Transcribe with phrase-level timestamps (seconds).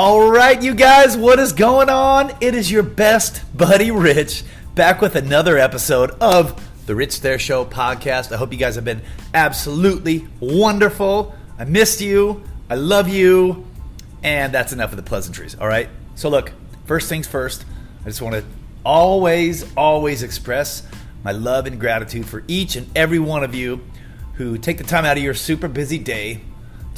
[0.00, 2.32] All right, you guys, what is going on?
[2.40, 4.44] It is your best buddy Rich
[4.76, 8.30] back with another episode of the Rich There Show podcast.
[8.30, 9.02] I hope you guys have been
[9.34, 11.34] absolutely wonderful.
[11.58, 12.44] I missed you.
[12.70, 13.66] I love you.
[14.22, 15.88] And that's enough of the pleasantries, all right?
[16.14, 16.52] So, look,
[16.84, 17.64] first things first,
[18.02, 18.44] I just want to
[18.84, 20.86] always, always express
[21.24, 23.80] my love and gratitude for each and every one of you
[24.34, 26.42] who take the time out of your super busy day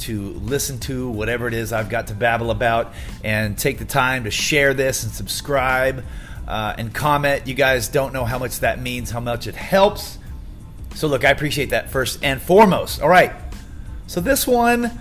[0.01, 4.25] to listen to whatever it is I've got to babble about and take the time
[4.25, 6.03] to share this and subscribe
[6.47, 7.47] uh, and comment.
[7.47, 10.17] You guys don't know how much that means, how much it helps.
[10.95, 13.01] So, look, I appreciate that first and foremost.
[13.01, 13.33] All right.
[14.07, 14.91] So, this one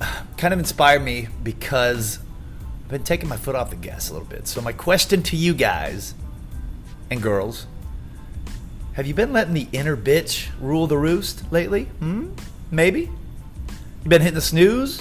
[0.36, 2.18] kind of inspired me because
[2.84, 4.46] I've been taking my foot off the gas a little bit.
[4.46, 6.14] So, my question to you guys
[7.10, 7.66] and girls
[8.94, 11.84] have you been letting the inner bitch rule the roost lately?
[11.84, 12.34] Hmm?
[12.70, 13.10] Maybe?
[14.02, 15.00] You been hitting the snooze?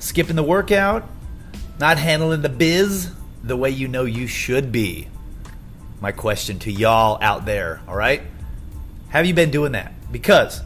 [0.00, 1.08] Skipping the workout?
[1.78, 3.10] Not handling the biz
[3.42, 5.08] the way you know you should be?
[6.02, 8.20] My question to y'all out there, all right?
[9.08, 9.94] Have you been doing that?
[10.12, 10.60] Because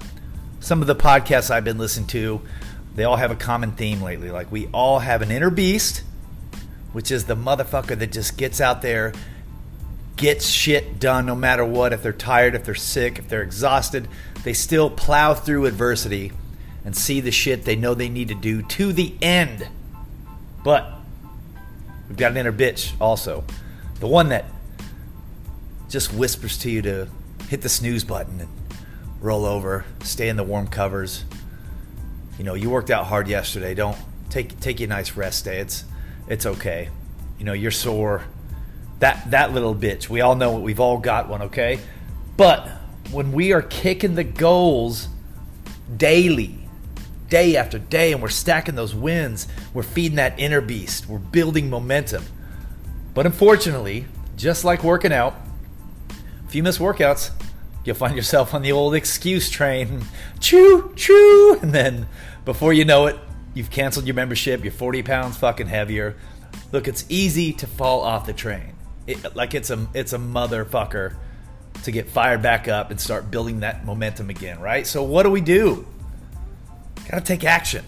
[0.59, 2.41] some of the podcasts I've been listening to,
[2.97, 4.33] they all have a common theme lately.
[4.33, 6.03] Like we all have an inner beast,
[6.93, 9.13] which is the motherfucker that just gets out there,
[10.17, 11.93] gets shit done no matter what.
[11.93, 14.09] If they're tired, if they're sick, if they're exhausted,
[14.43, 16.33] they still plow through adversity
[16.85, 19.69] and see the shit they know they need to do to the end.
[20.65, 20.93] But
[22.09, 23.45] we've got an inner bitch also.
[24.01, 24.47] The one that
[25.89, 27.09] just whispers to you to
[27.49, 28.49] hit the snooze button and
[29.21, 31.25] roll over, stay in the warm covers.
[32.39, 33.75] You know, you worked out hard yesterday.
[33.75, 33.99] Don't
[34.31, 35.59] take take you a nice rest day.
[35.59, 35.85] It's
[36.29, 36.89] it's okay.
[37.39, 38.25] You know, you're sore.
[39.01, 40.09] That that little bitch.
[40.09, 40.61] We all know it.
[40.61, 41.81] We've all got one, okay?
[42.37, 42.69] But
[43.11, 45.09] when we are kicking the goals
[45.97, 46.60] daily,
[47.31, 49.49] day after day and we're stacking those wins.
[49.73, 51.09] We're feeding that inner beast.
[51.09, 52.25] We're building momentum.
[53.15, 54.05] But unfortunately,
[54.37, 55.35] just like working out,
[56.47, 57.31] if you miss workouts,
[57.85, 60.03] you'll find yourself on the old excuse train.
[60.41, 61.59] Choo, choo.
[61.63, 62.07] And then
[62.45, 63.17] before you know it,
[63.55, 64.63] you've canceled your membership.
[64.63, 66.17] You're 40 pounds fucking heavier.
[66.73, 68.75] Look, it's easy to fall off the train.
[69.07, 71.17] It, like it's a it's a motherfucker
[71.85, 74.87] to get fired back up and start building that momentum again, right?
[74.87, 75.87] So what do we do?
[77.09, 77.85] Gotta take action.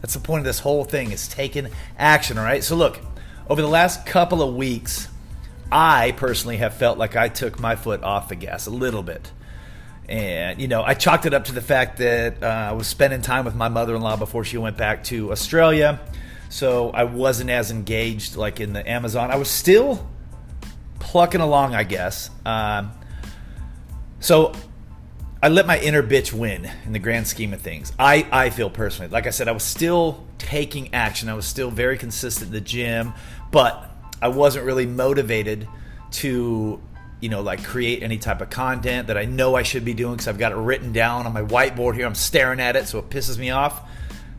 [0.00, 2.62] That's the point of this whole thing is taking action, all right?
[2.62, 3.00] So look,
[3.48, 5.08] over the last couple of weeks,
[5.70, 9.30] I personally have felt like I took my foot off the gas a little bit.
[10.08, 13.20] And, you know, I chalked it up to the fact that uh, I was spending
[13.20, 16.00] time with my mother in law before she went back to Australia.
[16.48, 19.30] So I wasn't as engaged like in the Amazon.
[19.30, 20.08] I was still
[20.98, 22.30] plucking along, I guess.
[22.46, 22.92] Um,
[24.20, 24.54] so
[25.40, 27.92] I let my inner bitch win in the grand scheme of things.
[27.96, 29.08] I, I feel personally.
[29.10, 31.28] Like I said, I was still taking action.
[31.28, 33.12] I was still very consistent in the gym,
[33.52, 33.88] but
[34.20, 35.68] I wasn't really motivated
[36.10, 36.80] to,
[37.20, 40.14] you know, like create any type of content that I know I should be doing
[40.14, 42.06] because I've got it written down on my whiteboard here.
[42.06, 43.88] I'm staring at it, so it pisses me off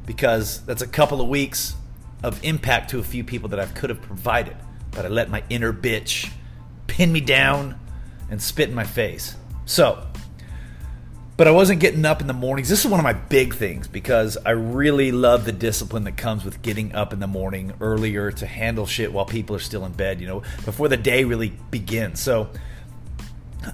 [0.05, 1.75] because that's a couple of weeks
[2.23, 4.57] of impact to a few people that I could have provided.
[4.91, 6.29] But I let my inner bitch
[6.87, 7.79] pin me down
[8.29, 9.37] and spit in my face.
[9.65, 10.05] So,
[11.39, 12.67] but I wasn't getting up in the mornings.
[12.67, 16.43] This is one of my big things because I really love the discipline that comes
[16.43, 19.93] with getting up in the morning earlier to handle shit while people are still in
[19.93, 22.19] bed, you know, before the day really begins.
[22.19, 22.49] So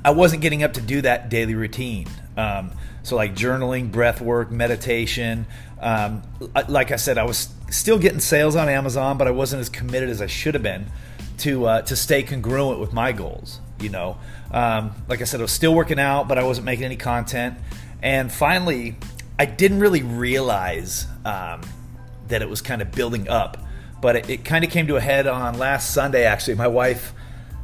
[0.04, 2.06] I wasn't getting up to do that daily routine.
[2.38, 2.70] Um,
[3.02, 5.48] so, like journaling, breath work, meditation.
[5.82, 6.22] Um,
[6.68, 10.10] like I said, I was still getting sales on Amazon, but I wasn't as committed
[10.10, 10.86] as I should have been
[11.40, 13.60] to uh, to stay congruent with my goals.
[13.80, 14.18] You know,
[14.52, 17.58] um, like I said, I was still working out, but I wasn't making any content.
[18.02, 18.96] And finally,
[19.38, 21.62] I didn't really realize um,
[22.28, 23.58] that it was kind of building up,
[24.02, 26.24] but it, it kind of came to a head on last Sunday.
[26.24, 27.14] Actually, my wife,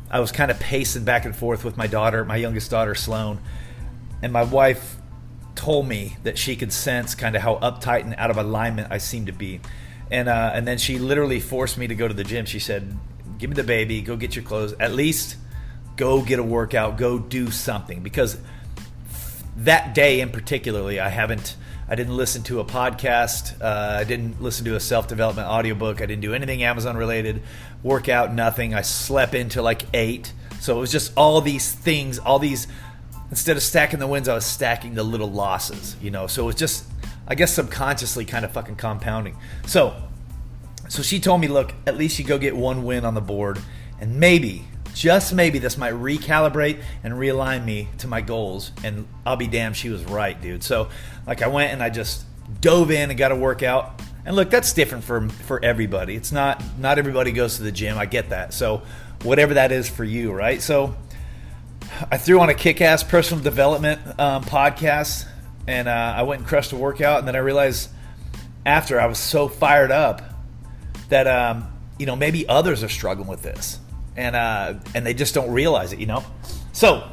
[0.09, 3.39] I was kind of pacing back and forth with my daughter, my youngest daughter Sloan,
[4.22, 4.97] and my wife
[5.55, 8.97] told me that she could sense kind of how uptight and out of alignment I
[8.97, 9.61] seemed to be.
[10.09, 12.46] And, uh, and then she literally forced me to go to the gym.
[12.46, 12.97] She said,
[13.37, 14.73] Give me the baby, go get your clothes.
[14.79, 15.37] At least
[16.02, 18.02] go get a workout, go do something.
[18.02, 18.36] Because
[19.58, 21.56] that day in particularly, I haven't,
[21.88, 26.02] I didn't listen to a podcast, uh, I didn't listen to a self development audiobook,
[26.02, 27.44] I didn't do anything Amazon related,
[27.84, 28.74] workout, nothing.
[28.74, 30.34] I slept into like eight.
[30.59, 32.66] So it was just all these things, all these,
[33.30, 36.26] instead of stacking the wins, I was stacking the little losses, you know?
[36.26, 36.86] So it was just,
[37.28, 39.38] I guess subconsciously kind of fucking compounding.
[39.68, 39.96] So,
[40.90, 43.59] so she told me, look, at least you go get one win on the board,
[44.00, 44.66] and maybe
[45.02, 48.72] just maybe this might recalibrate and realign me to my goals.
[48.84, 50.62] And I'll be damned, she was right, dude.
[50.64, 50.90] So,
[51.26, 52.24] like, I went and I just
[52.62, 54.00] dove in and got a workout.
[54.26, 56.16] And look, that's different for for everybody.
[56.16, 57.98] It's not not everybody goes to the gym.
[57.98, 58.53] I get that.
[58.53, 58.84] So
[59.24, 60.62] whatever that is for you, right?
[60.62, 60.96] So
[62.12, 65.26] I threw on a kick-ass personal development um, podcast,
[65.68, 67.90] and uh, I went and crushed a workout, and then I realized
[68.64, 70.22] after I was so fired up
[71.09, 71.68] that um,
[71.98, 73.80] you know maybe others are struggling with this,
[74.16, 76.23] and uh, and they just don't realize it, you know.
[76.73, 77.09] So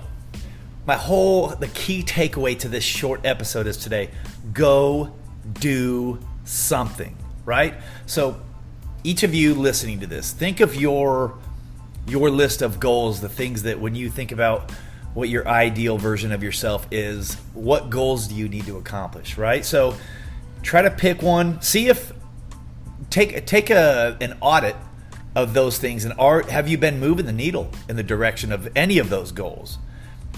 [0.87, 4.11] my whole the key takeaway to this short episode is today:
[4.53, 5.13] go
[5.53, 7.75] do something, right?
[8.07, 8.41] So
[9.05, 11.39] each of you listening to this, think of your
[12.07, 14.71] your list of goals, the things that when you think about
[15.15, 19.65] what your ideal version of yourself is, what goals do you need to accomplish, right?
[19.65, 19.95] So
[20.63, 22.13] try to pick one, see if
[23.11, 24.77] take take a an audit
[25.43, 26.05] of those things?
[26.05, 29.33] And are have you been moving the needle in the direction of any of those
[29.33, 29.79] goals?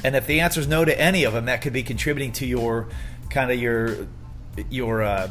[0.04, 2.46] And if the answer is no to any of them, that could be contributing to
[2.46, 2.88] your
[3.30, 4.06] kind of your
[4.68, 5.30] your uh,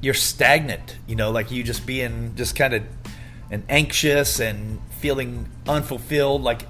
[0.00, 2.82] you're stagnant, you know, like you just being just kind of
[3.50, 6.62] and anxious and feeling unfulfilled like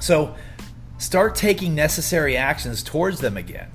[0.00, 0.34] so
[0.98, 3.70] start taking necessary actions towards them again.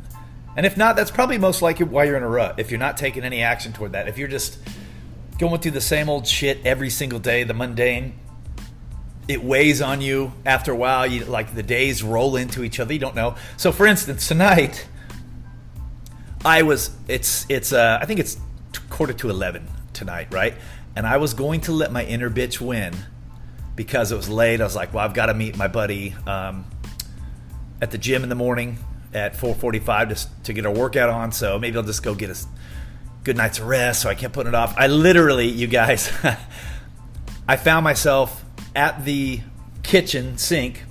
[0.55, 2.97] And if not that's probably most likely why you're in a rut if you're not
[2.97, 4.07] taking any action toward that.
[4.07, 4.57] If you're just
[5.49, 8.13] going through the same old shit every single day the mundane
[9.27, 12.93] it weighs on you after a while you like the days roll into each other
[12.93, 14.87] you don't know so for instance tonight
[16.43, 18.37] i was it's it's uh i think it's
[18.89, 20.55] quarter to 11 tonight right
[20.95, 22.93] and I was going to let my inner bitch win
[23.75, 24.61] because it was late.
[24.61, 26.65] I was like, well, I've got to meet my buddy um,
[27.81, 28.77] at the gym in the morning
[29.13, 31.31] at 4:45 just to get a workout on.
[31.31, 32.37] So maybe I'll just go get a
[33.23, 34.01] good night's rest.
[34.01, 34.75] So I kept putting it off.
[34.77, 36.11] I literally, you guys,
[37.47, 38.43] I found myself
[38.75, 39.41] at the
[39.83, 40.83] kitchen sink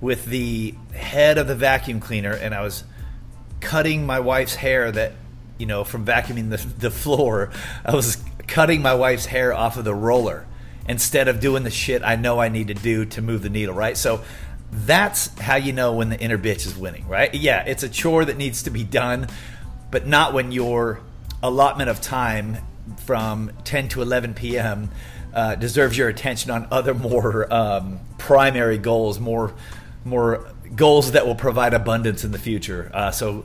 [0.00, 2.84] with the head of the vacuum cleaner, and I was
[3.60, 5.12] cutting my wife's hair that
[5.58, 7.50] you know from vacuuming the, the floor.
[7.84, 10.46] I was cutting my wife's hair off of the roller
[10.88, 13.74] instead of doing the shit I know I need to do to move the needle,
[13.74, 13.96] right?
[13.96, 14.22] So
[14.70, 17.34] that's how you know when the inner bitch is winning, right?
[17.34, 19.28] Yeah, it's a chore that needs to be done,
[19.90, 21.00] but not when your
[21.42, 22.58] allotment of time
[22.98, 24.90] from 10 to 11 p.m.
[25.34, 29.54] Uh, deserves your attention on other more um, primary goals, more
[30.04, 32.90] more goals that will provide abundance in the future.
[32.94, 33.44] Uh, so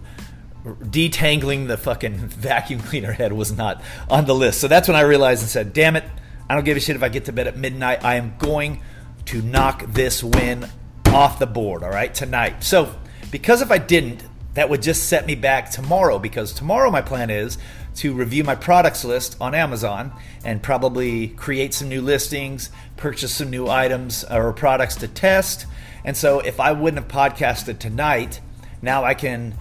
[0.63, 4.61] detangling the fucking vacuum cleaner head was not on the list.
[4.61, 6.03] So that's when I realized and said, damn it,
[6.49, 8.03] I don't give a shit if I get to bed at midnight.
[8.03, 8.81] I am going
[9.25, 10.67] to knock this win
[11.07, 12.63] off the board, all right, tonight.
[12.63, 12.95] So
[13.31, 14.23] because if I didn't,
[14.53, 17.57] that would just set me back tomorrow because tomorrow my plan is
[17.95, 20.11] to review my products list on Amazon
[20.43, 25.65] and probably create some new listings, purchase some new items or products to test.
[26.03, 28.41] And so if I wouldn't have podcasted tonight,
[28.81, 29.55] now I can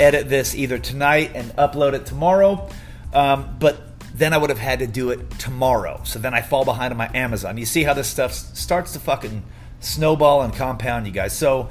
[0.00, 2.68] edit this either tonight and upload it tomorrow.
[3.12, 3.80] Um, but
[4.14, 6.00] then I would have had to do it tomorrow.
[6.04, 7.58] So then I fall behind on my Amazon.
[7.58, 9.42] You see how this stuff starts to fucking
[9.80, 11.36] snowball and compound, you guys.
[11.36, 11.68] So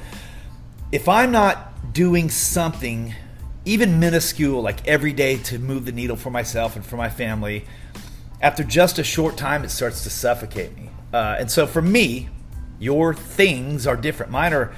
[0.91, 3.13] if I'm not doing something,
[3.65, 7.65] even minuscule, like every day to move the needle for myself and for my family,
[8.41, 10.89] after just a short time, it starts to suffocate me.
[11.13, 12.29] Uh, and so for me,
[12.79, 14.31] your things are different.
[14.31, 14.73] Mine are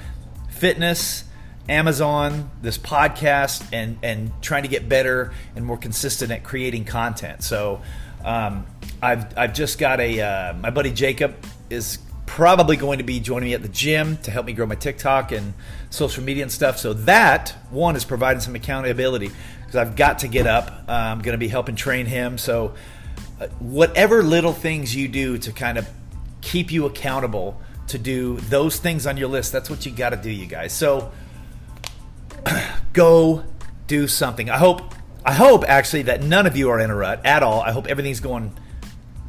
[0.49, 1.23] fitness
[1.69, 7.41] Amazon, this podcast, and and trying to get better and more consistent at creating content.
[7.43, 7.81] So
[8.23, 8.65] um,
[9.01, 11.35] I've I've just got a uh, my buddy Jacob
[11.69, 14.75] is probably going to be joining me at the gym to help me grow my
[14.75, 15.53] TikTok and
[15.89, 16.77] social media and stuff.
[16.77, 20.87] So that one is providing some accountability because I've got to get up.
[20.87, 22.37] I'm going to be helping train him.
[22.37, 22.75] So
[23.39, 25.87] uh, whatever little things you do to kind of
[26.41, 30.17] keep you accountable to do those things on your list, that's what you got to
[30.17, 30.73] do, you guys.
[30.73, 31.11] So
[32.93, 33.43] go
[33.87, 34.49] do something.
[34.49, 34.93] I hope
[35.25, 37.61] I hope actually that none of you are in a rut at all.
[37.61, 38.53] I hope everything's going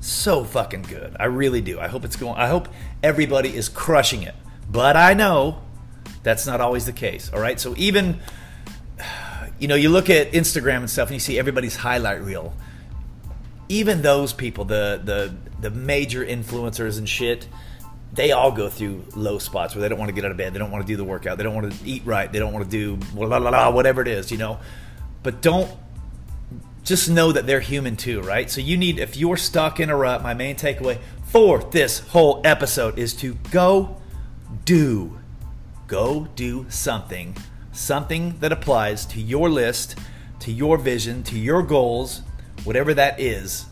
[0.04, 1.16] so fucking good.
[1.18, 1.80] I really do.
[1.80, 2.68] I hope it's going I hope
[3.02, 4.34] everybody is crushing it.
[4.70, 5.62] But I know
[6.22, 7.30] that's not always the case.
[7.32, 7.58] All right?
[7.58, 8.20] So even
[9.58, 12.54] you know, you look at Instagram and stuff and you see everybody's highlight reel.
[13.68, 17.48] Even those people, the the the major influencers and shit,
[18.12, 20.52] they all go through low spots where they don't want to get out of bed,
[20.52, 22.52] they don't want to do the workout, they don't want to eat right, they don't
[22.52, 24.58] want to do blah, blah, blah, whatever it is, you know.
[25.22, 25.70] But don't
[26.84, 28.50] just know that they're human too, right?
[28.50, 32.40] So you need, if you're stuck in a rut, my main takeaway for this whole
[32.44, 34.00] episode is to go
[34.64, 35.18] do,
[35.86, 37.36] go do something,
[37.72, 39.98] something that applies to your list,
[40.40, 42.22] to your vision, to your goals,
[42.64, 43.66] whatever that is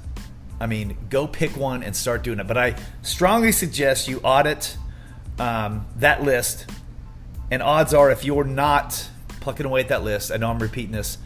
[0.62, 2.46] I mean, go pick one and start doing it.
[2.46, 4.76] But I strongly suggest you audit
[5.36, 6.70] um, that list.
[7.50, 9.08] And odds are, if you're not
[9.40, 11.18] plucking away at that list, I know I'm repeating this,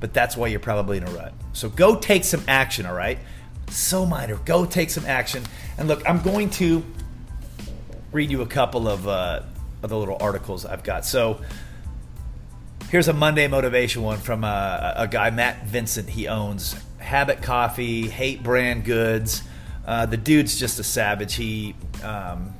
[0.00, 1.32] but that's why you're probably in a rut.
[1.52, 3.18] So go take some action, all right?
[3.70, 4.36] So minor.
[4.36, 5.42] Go take some action.
[5.76, 6.84] And look, I'm going to
[8.12, 9.42] read you a couple of, uh,
[9.82, 11.04] of the little articles I've got.
[11.04, 11.40] So
[12.90, 16.08] here's a Monday motivation one from a, a guy, Matt Vincent.
[16.08, 19.42] He owns Habit Coffee, Hate Brand Goods.
[19.86, 21.34] Uh, the dude's just a savage.
[21.34, 22.54] He, um,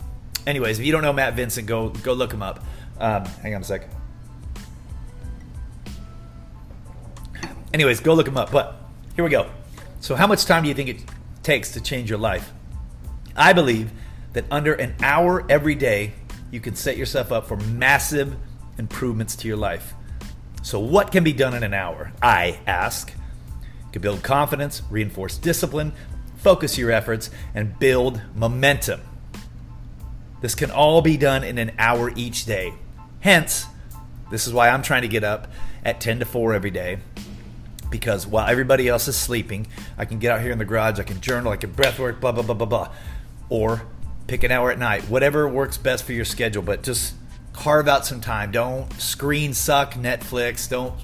[0.46, 2.64] anyways, if you don't know Matt Vincent, go go look him up.
[2.98, 3.97] Um, hang on a sec.
[7.72, 8.50] Anyways, go look them up.
[8.50, 8.76] But
[9.14, 9.50] here we go.
[10.00, 11.04] So, how much time do you think it
[11.42, 12.52] takes to change your life?
[13.36, 13.90] I believe
[14.32, 16.12] that under an hour every day,
[16.50, 18.36] you can set yourself up for massive
[18.78, 19.94] improvements to your life.
[20.62, 22.12] So, what can be done in an hour?
[22.22, 23.10] I ask.
[23.10, 25.92] You can build confidence, reinforce discipline,
[26.36, 29.00] focus your efforts, and build momentum.
[30.40, 32.74] This can all be done in an hour each day.
[33.20, 33.66] Hence,
[34.30, 35.50] this is why I'm trying to get up
[35.84, 36.98] at 10 to 4 every day
[37.90, 39.66] because while everybody else is sleeping,
[39.96, 42.20] I can get out here in the garage, I can journal, I can breath work,
[42.20, 42.92] blah, blah, blah, blah, blah.
[43.48, 43.82] Or
[44.26, 47.14] pick an hour at night, whatever works best for your schedule, but just
[47.52, 48.52] carve out some time.
[48.52, 50.94] Don't screen suck Netflix, don't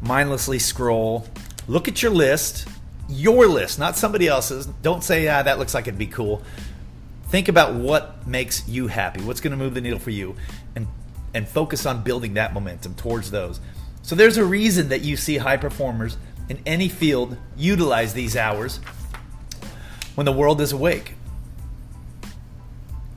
[0.00, 1.26] mindlessly scroll.
[1.68, 2.68] Look at your list,
[3.08, 4.66] your list, not somebody else's.
[4.66, 6.42] Don't say, ah, that looks like it'd be cool.
[7.28, 10.36] Think about what makes you happy, what's going to move the needle for you,
[10.74, 10.86] and
[11.34, 13.58] and focus on building that momentum towards those.
[14.02, 16.16] So there's a reason that you see high performers
[16.48, 18.78] in any field utilize these hours
[20.14, 21.14] when the world is awake.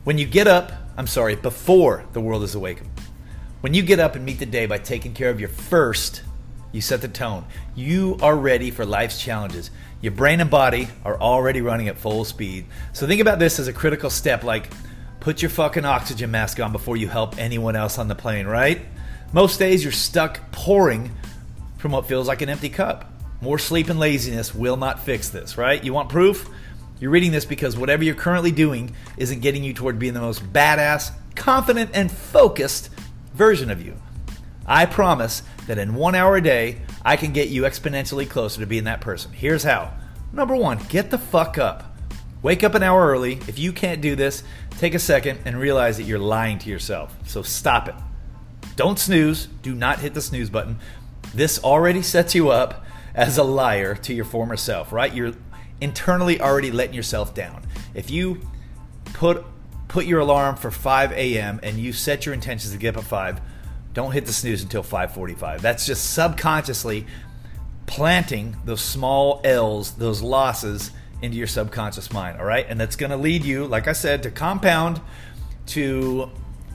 [0.04, 2.82] When you get up, I'm sorry, before the world is awake.
[3.62, 6.22] When you get up and meet the day by taking care of your first,
[6.72, 7.46] you set the tone.
[7.74, 9.72] You are ready for life's challenges.
[10.02, 12.66] Your brain and body are already running at full speed.
[12.94, 14.70] So think about this as a critical step like
[15.20, 18.86] put your fucking oxygen mask on before you help anyone else on the plane, right?
[19.34, 21.12] Most days you're stuck pouring
[21.78, 23.12] from what feels like an empty cup.
[23.46, 25.84] More sleep and laziness will not fix this, right?
[25.84, 26.50] You want proof?
[27.00, 30.42] You're reading this because whatever you're currently doing isn't getting you toward being the most
[30.52, 32.90] badass, confident, and focused
[33.36, 33.94] version of you.
[34.66, 38.66] I promise that in one hour a day, I can get you exponentially closer to
[38.66, 39.32] being that person.
[39.32, 39.94] Here's how.
[40.34, 41.96] Number one, get the fuck up.
[42.42, 43.34] Wake up an hour early.
[43.48, 44.42] If you can't do this,
[44.80, 47.16] take a second and realize that you're lying to yourself.
[47.28, 47.96] So stop it.
[48.76, 49.50] Don't snooze.
[49.62, 50.80] Do not hit the snooze button.
[51.36, 52.85] This already sets you up
[53.16, 55.12] as a liar to your former self, right?
[55.12, 55.34] You're
[55.82, 57.66] internally already letting yourself down.
[57.96, 58.42] If you
[59.14, 59.46] put
[59.88, 61.60] put your alarm for 5 a.m.
[61.64, 63.42] and you set your intentions to get up at 5,
[63.94, 65.62] don't hit the snooze until 5:45.
[65.62, 67.08] That's just subconsciously
[67.86, 70.92] planting those small L's, those losses
[71.22, 72.66] into your subconscious mind, all right?
[72.68, 75.00] And that's going to lead you, like I said, to compound
[75.68, 76.30] to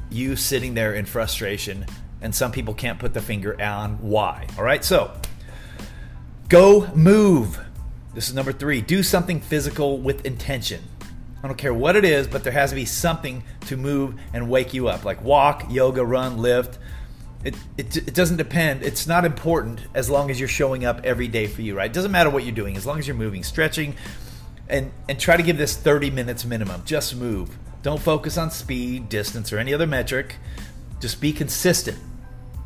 [0.08, 1.84] you sitting there in frustration,
[2.22, 4.46] and some people can't put the finger on why.
[4.56, 5.12] All right, so
[6.50, 7.60] go move.
[8.12, 8.80] This is number three.
[8.82, 10.82] Do something physical with intention.
[11.42, 14.50] I don't care what it is, but there has to be something to move and
[14.50, 16.78] wake you up, like walk, yoga, run, lift.
[17.44, 18.82] It, it, it doesn't depend.
[18.82, 21.88] It's not important as long as you're showing up every day for you, right?
[21.88, 23.94] It doesn't matter what you're doing, as long as you're moving, stretching,
[24.68, 26.82] and and try to give this 30 minutes minimum.
[26.84, 27.56] Just move.
[27.82, 30.36] Don't focus on speed, distance, or any other metric.
[31.00, 31.96] Just be consistent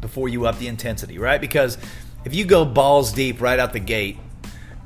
[0.00, 1.40] before you up the intensity, right?
[1.40, 1.78] Because
[2.24, 4.18] if you go balls deep right out the gate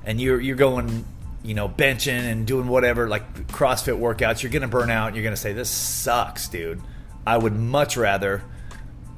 [0.05, 1.05] and you're you're going,
[1.43, 5.23] you know, benching and doing whatever like CrossFit workouts, you're to burn out and you're
[5.35, 6.81] to say this sucks, dude.
[7.27, 8.43] I would much rather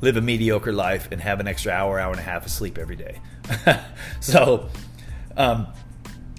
[0.00, 2.79] live a mediocre life and have an extra hour, hour and a half of sleep
[2.79, 3.21] every day.
[4.21, 4.69] so,
[5.37, 5.67] um,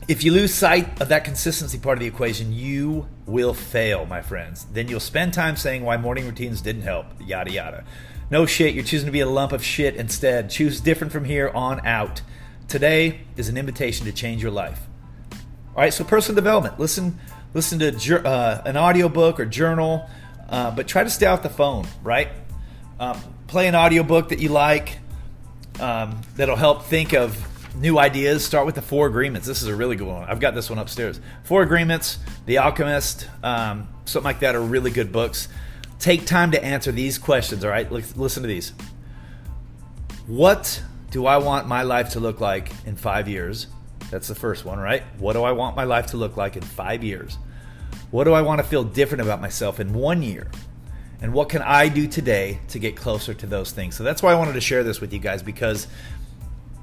[0.07, 4.21] if you lose sight of that consistency part of the equation, you will fail, my
[4.21, 4.65] friends.
[4.73, 7.83] Then you'll spend time saying why morning routines didn't help, yada yada.
[8.31, 10.49] No shit, you're choosing to be a lump of shit instead.
[10.49, 12.21] Choose different from here on out.
[12.69, 14.79] Today is an invitation to change your life.
[15.75, 16.79] All right, so personal development.
[16.79, 17.19] Listen,
[17.53, 20.09] listen to uh, an audiobook or journal,
[20.47, 22.29] uh, but try to stay off the phone, right?
[23.01, 24.99] Um, play an audiobook that you like
[25.81, 27.35] um, that'll help think of
[27.75, 28.45] new ideas.
[28.45, 29.45] Start with the Four Agreements.
[29.45, 30.23] This is a really good one.
[30.23, 31.19] I've got this one upstairs.
[31.43, 35.49] Four Agreements, The Alchemist, um, something like that are really good books.
[36.01, 37.89] Take time to answer these questions, all right?
[37.91, 38.73] Listen to these.
[40.25, 40.81] What
[41.11, 43.67] do I want my life to look like in five years?
[44.09, 45.03] That's the first one, right?
[45.19, 47.37] What do I want my life to look like in five years?
[48.09, 50.49] What do I want to feel different about myself in one year?
[51.21, 53.95] And what can I do today to get closer to those things?
[53.95, 55.85] So that's why I wanted to share this with you guys because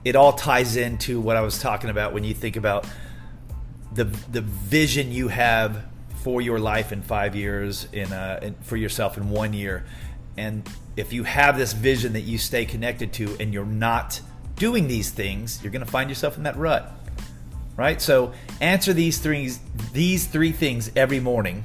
[0.04, 2.86] it all ties into what I was talking about when you think about
[3.92, 5.84] the the vision you have
[6.28, 9.86] for your life in five years, in, uh, in for yourself in one year,
[10.36, 14.20] and if you have this vision that you stay connected to, and you're not
[14.56, 16.92] doing these things, you're going to find yourself in that rut.
[17.78, 17.98] Right?
[17.98, 19.52] So answer these three
[19.94, 21.64] these three things every morning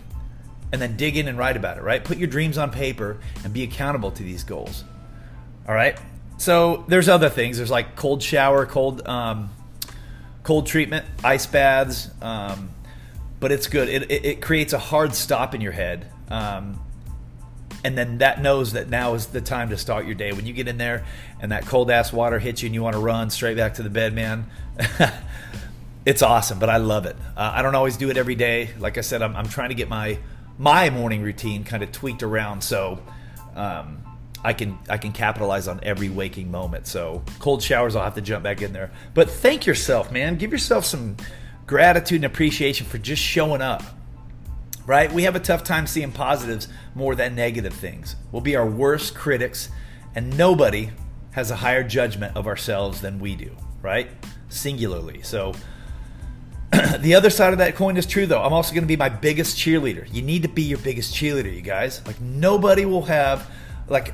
[0.72, 2.01] and then dig in and write about it, right?
[2.01, 4.86] Put your dreams on paper and be accountable to these goals.
[5.67, 6.00] All right?
[6.38, 7.58] So there's other things.
[7.58, 9.50] There's like cold shower, cold um,
[10.43, 12.73] cold treatment, ice baths, um,
[13.44, 13.90] but it's good.
[13.90, 16.10] It, it, it, creates a hard stop in your head.
[16.30, 16.80] Um,
[17.84, 20.32] and then that knows that now is the time to start your day.
[20.32, 21.04] When you get in there
[21.42, 23.84] and that cold ass water hits you and you want to run straight back to
[23.84, 24.46] the bed, man,
[26.06, 26.58] it's awesome.
[26.58, 27.18] But I love it.
[27.36, 28.70] Uh, I don't always do it every day.
[28.80, 30.20] Like I said, I'm, I'm trying to get my
[30.58, 33.04] my morning routine kind of tweaked around so
[33.56, 34.02] um,
[34.42, 36.88] I can I can capitalize on every waking moment.
[36.88, 38.92] So cold showers, I'll have to jump back in there.
[39.14, 40.38] But thank yourself, man.
[40.38, 41.18] Give yourself some
[41.65, 43.84] gratitude and appreciation for just showing up
[44.86, 45.12] right?
[45.12, 48.15] We have a tough time seeing positives more than negative things.
[48.32, 49.70] We'll be our worst critics,
[50.15, 50.91] and nobody
[51.32, 54.10] has a higher judgment of ourselves than we do, right?
[54.50, 55.22] Singularly.
[55.24, 55.53] So,
[57.00, 58.41] the other side of that coin is true, though.
[58.41, 60.12] I'm also going to be my biggest cheerleader.
[60.13, 62.05] You need to be your biggest cheerleader, you guys.
[62.05, 63.50] Like, nobody will have,
[63.88, 64.13] like,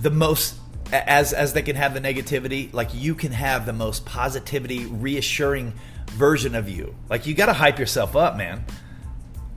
[0.00, 0.56] the most
[0.92, 5.72] as as they can have the negativity like you can have the most positivity reassuring
[6.10, 8.64] version of you like you got to hype yourself up man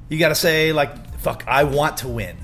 [0.09, 2.37] you got to say like, "Fuck, I want to win.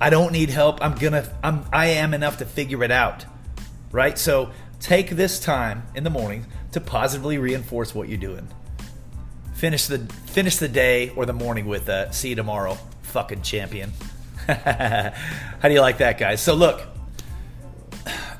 [0.00, 0.82] I don't need help.
[0.82, 1.28] I'm gonna.
[1.42, 1.64] I'm.
[1.72, 3.24] I am enough to figure it out."
[3.90, 4.18] Right.
[4.18, 4.50] So
[4.80, 8.46] take this time in the morning to positively reinforce what you're doing.
[9.54, 13.92] Finish the finish the day or the morning with a "See you tomorrow, fucking champion."
[14.46, 15.12] How
[15.62, 16.40] do you like that, guys?
[16.40, 16.82] So look,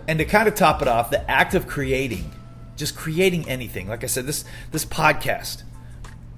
[0.06, 2.30] and to kind of top it off, the act of creating,
[2.78, 3.88] just creating anything.
[3.88, 5.64] Like I said, this this podcast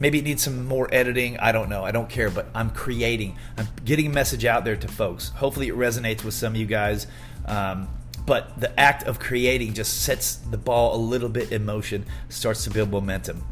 [0.00, 1.38] Maybe it needs some more editing.
[1.38, 1.84] I don't know.
[1.84, 3.36] I don't care, but I'm creating.
[3.58, 5.28] I'm getting a message out there to folks.
[5.28, 7.06] Hopefully, it resonates with some of you guys.
[7.44, 7.88] Um,
[8.26, 12.64] but the act of creating just sets the ball a little bit in motion, starts
[12.64, 13.44] to build momentum.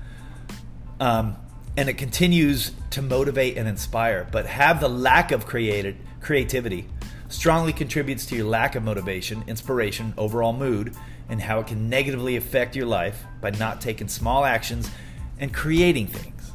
[1.01, 1.37] Um,
[1.77, 4.27] and it continues to motivate and inspire.
[4.33, 6.89] But have the lack of created creativity
[7.29, 10.97] strongly contributes to your lack of motivation, inspiration, overall mood,
[11.29, 14.91] and how it can negatively affect your life by not taking small actions
[15.39, 16.53] and creating things.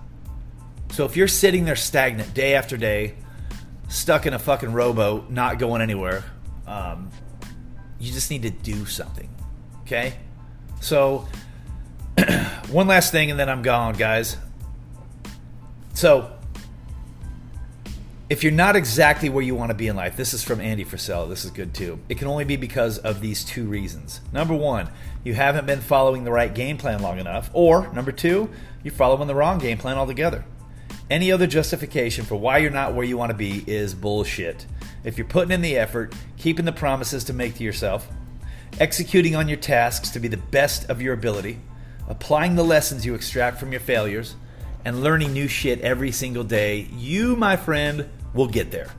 [0.92, 3.16] So if you're sitting there stagnant day after day,
[3.88, 6.24] stuck in a fucking rowboat, not going anywhere,
[6.68, 7.10] um,
[8.00, 9.30] you just need to do something.
[9.82, 10.14] Okay?
[10.82, 11.28] So,
[12.70, 14.38] one last thing and then I'm gone, guys.
[15.94, 16.32] So,
[18.30, 20.86] if you're not exactly where you want to be in life, this is from Andy
[20.86, 21.28] Frisella.
[21.28, 22.00] This is good too.
[22.08, 24.22] It can only be because of these two reasons.
[24.32, 24.90] Number one,
[25.24, 27.50] you haven't been following the right game plan long enough.
[27.54, 28.50] Or, number two,
[28.82, 30.46] you're following the wrong game plan altogether.
[31.10, 34.66] Any other justification for why you're not where you want to be is bullshit.
[35.04, 38.08] If you're putting in the effort, keeping the promises to make to yourself,
[38.80, 41.60] executing on your tasks to be the best of your ability,
[42.08, 44.36] applying the lessons you extract from your failures,
[44.86, 48.90] and learning new shit every single day, you, my friend, will get there.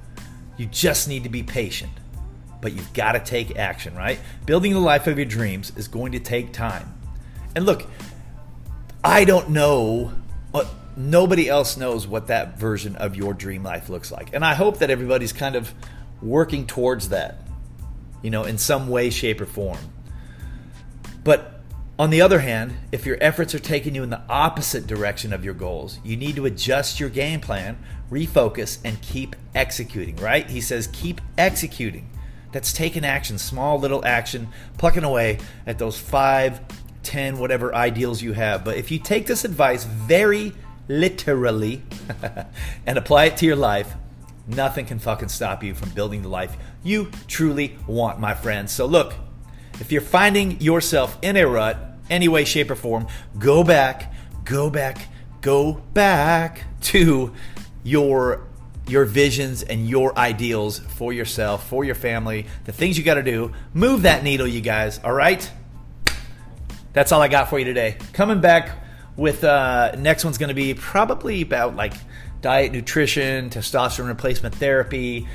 [0.56, 1.92] You just need to be patient.
[2.60, 4.18] But you've got to take action, right?
[4.46, 6.94] Building the life of your dreams is going to take time.
[7.54, 7.86] And look,
[9.02, 10.12] I don't know
[10.50, 14.32] what nobody else knows what that version of your dream life looks like.
[14.32, 15.74] And I hope that everybody's kind of
[16.22, 17.38] working towards that,
[18.22, 19.78] you know, in some way, shape, or form.
[21.22, 21.53] But
[21.98, 25.44] on the other hand, if your efforts are taking you in the opposite direction of
[25.44, 27.78] your goals, you need to adjust your game plan,
[28.10, 30.50] refocus, and keep executing, right?
[30.50, 32.10] He says, keep executing.
[32.50, 36.60] That's taking action, small little action, plucking away at those five,
[37.04, 38.64] ten, whatever ideals you have.
[38.64, 40.52] But if you take this advice very
[40.88, 41.82] literally,
[42.86, 43.94] and apply it to your life,
[44.46, 48.70] nothing can fucking stop you from building the life you truly want, my friends.
[48.72, 49.14] So, look,
[49.80, 51.78] if you're finding yourself in a rut,
[52.10, 53.06] any way, shape, or form,
[53.38, 54.12] go back,
[54.44, 55.08] go back,
[55.40, 57.32] go back to
[57.82, 58.46] your
[58.86, 63.22] your visions and your ideals for yourself, for your family, the things you got to
[63.22, 63.50] do.
[63.72, 65.00] Move that needle, you guys.
[65.02, 65.50] All right.
[66.92, 67.96] That's all I got for you today.
[68.12, 68.78] Coming back
[69.16, 71.94] with uh, next one's going to be probably about like
[72.40, 75.26] diet, nutrition, testosterone replacement therapy,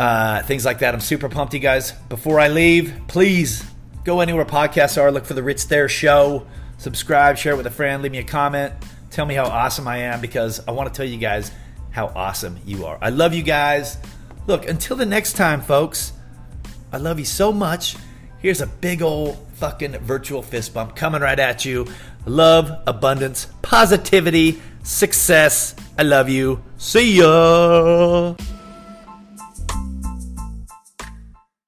[0.00, 0.94] uh, things like that.
[0.94, 1.92] I'm super pumped, you guys.
[2.08, 3.62] Before I leave, please
[4.02, 5.12] go anywhere podcasts are.
[5.12, 6.46] Look for the Rich There Show.
[6.78, 8.72] Subscribe, share it with a friend, leave me a comment.
[9.10, 11.52] Tell me how awesome I am because I want to tell you guys
[11.90, 12.96] how awesome you are.
[13.02, 13.98] I love you guys.
[14.46, 16.14] Look, until the next time, folks,
[16.92, 17.96] I love you so much.
[18.38, 21.86] Here's a big old fucking virtual fist bump coming right at you.
[22.24, 25.74] Love, abundance, positivity, success.
[25.98, 26.64] I love you.
[26.78, 28.34] See ya.